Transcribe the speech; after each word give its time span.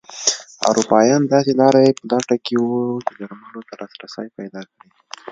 اروپایان 0.69 1.21
داسې 1.33 1.51
لارې 1.61 1.85
په 1.97 2.03
لټه 2.11 2.35
کې 2.45 2.55
وو 2.65 2.79
چې 3.05 3.13
درملو 3.19 3.61
ته 3.67 3.73
لاسرسی 3.79 4.27
پیدا 4.37 4.61
کړي. 4.71 4.89